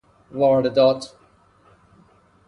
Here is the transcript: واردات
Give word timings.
واردات 0.39 1.15